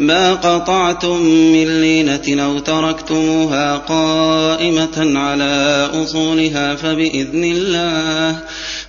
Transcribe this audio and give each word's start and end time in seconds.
ما 0.00 0.34
قطعتم 0.34 1.20
من 1.26 1.80
لينة 1.80 2.44
أو 2.44 2.58
تركتموها 2.58 3.76
قائمة 3.76 5.18
على 5.18 5.90
أصولها 5.94 6.74
فبإذن 6.74 7.44
الله 7.44 8.38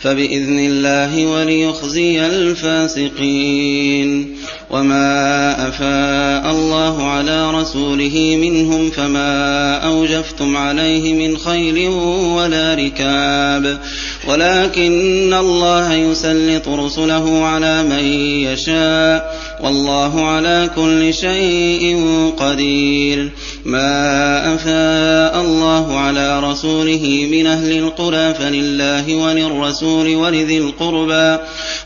فبإذن 0.00 0.58
الله 0.58 1.26
وليخزي 1.26 2.26
الفاسقين. 2.26 4.36
وما 4.70 5.68
أفاء 5.68 6.52
الله 6.52 7.02
على 7.02 7.50
رسوله 7.50 8.38
منهم 8.40 8.90
فما 8.90 9.76
أوجفتم 9.76 10.56
عليه 10.56 11.28
من 11.28 11.38
خيل 11.38 11.88
ولا 11.88 12.74
ركاب. 12.74 13.80
ولكن 14.28 15.34
الله 15.34 15.94
يسلط 15.94 16.68
رسله 16.68 17.44
على 17.44 17.82
من 17.82 18.04
يشاء. 18.44 19.39
والله 19.62 20.26
على 20.26 20.70
كل 20.76 21.14
شيء 21.14 22.04
قدير. 22.38 23.30
ما 23.64 24.54
أفاء 24.54 25.40
الله 25.40 25.98
على 25.98 26.40
رسوله 26.40 27.28
من 27.32 27.46
أهل 27.46 27.78
القرى 27.78 28.34
فلله 28.34 29.14
وللرسول 29.14 30.16
ولذي 30.16 30.58
القربى 30.58 31.38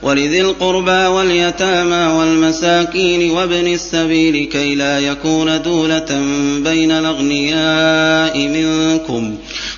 ولذي 0.02 0.40
القربى 0.40 1.06
واليتامى 1.06 2.12
والمساكين 2.18 3.30
وابن 3.30 3.66
السبيل 3.66 4.48
كي 4.52 4.74
لا 4.74 4.98
يكون 4.98 5.62
دولة 5.62 6.22
بين 6.58 6.90
الأغنياء 6.90 8.38
منكم. 8.38 9.34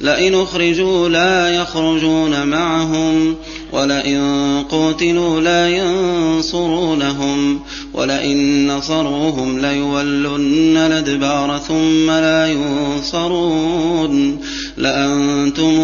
لئن 0.00 0.34
أخرجوا 0.34 1.08
لا 1.08 1.48
يخرجون 1.48 2.46
معهم 2.46 3.36
ولئن 3.72 4.64
قوتلوا 4.70 5.40
لا 5.40 5.68
ينصرونهم 5.68 7.60
ولئن 7.94 8.66
نصروهم 8.70 9.58
ليولن 9.58 10.76
الأدبار 10.76 11.60
ثم 11.68 12.10
لا 12.10 12.46
ينصرون. 12.46 14.38
لأنتم 14.76 15.80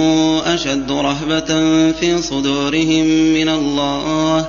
أشد 0.47 0.91
رهبة 0.91 1.47
في 1.93 2.23
صدورهم 2.23 3.07
من 3.35 3.49
الله 3.49 4.49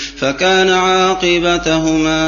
فكان 0.21 0.69
عاقبتهما 0.69 2.21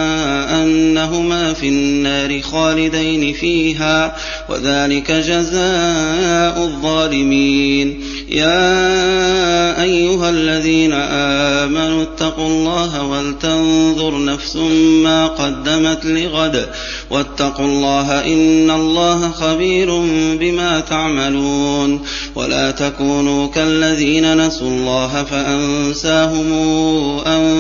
أنهما 0.63 1.53
في 1.53 1.67
النار 1.67 2.41
خالدين 2.41 3.33
فيها 3.33 4.15
وذلك 4.49 5.11
جزاء 5.11 6.63
الظالمين. 6.63 8.03
يا 8.29 9.81
أيها 9.81 10.29
الذين 10.29 10.93
آمنوا 10.93 12.03
اتقوا 12.03 12.47
الله 12.47 13.03
ولتنظر 13.03 14.25
نفس 14.25 14.55
ما 15.03 15.27
قدمت 15.27 16.05
لغد. 16.05 16.69
واتقوا 17.09 17.65
الله 17.65 18.25
إن 18.25 18.71
الله 18.71 19.31
خبير 19.31 19.99
بما 20.39 20.79
تعملون. 20.79 22.05
ولا 22.35 22.71
تكونوا 22.71 23.47
كالذين 23.47 24.47
نسوا 24.47 24.67
الله 24.67 25.23
فأنساهم 25.23 26.53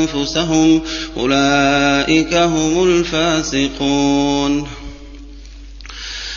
أنفسهم 0.03 0.81
أولئك 1.17 2.33
هم 2.33 2.83
الفاسقون 2.83 4.67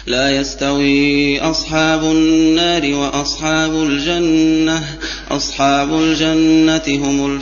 لا 0.06 0.30
يستوي 0.30 1.40
أصحاب 1.40 2.04
النار 2.04 2.94
وأصحاب 2.94 3.82
الجنة. 3.82 4.84
أصحاب 5.30 5.94
الجنة 5.94 6.82
هم 6.88 7.40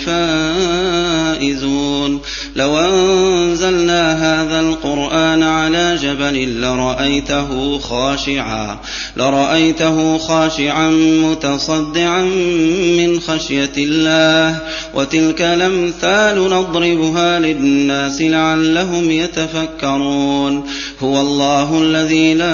الفائزون. 1.34 2.20
لو 2.56 2.78
أنزلنا 2.78 4.12
هذا 4.12 4.60
القرآن 4.60 5.42
على 5.42 5.98
جبل 6.02 6.60
لرأيته 6.60 7.78
خاشعا 7.78 8.78
لرأيته 9.16 10.18
خاشعا 10.18 10.90
متصدعا 10.90 12.22
من 12.98 13.20
خشية 13.20 13.72
الله. 13.78 14.58
وتلك 14.94 15.42
الأمثال 15.42 16.50
نضربها 16.50 17.40
للناس 17.40 18.20
لعلهم 18.20 19.10
يتفكرون. 19.10 20.64
هو 21.02 21.20
الله 21.20 21.82
الذي 21.82 22.34
لا 22.34 22.53